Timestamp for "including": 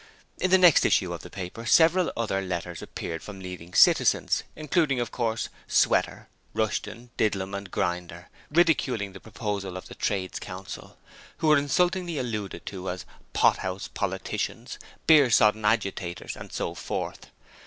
4.55-4.99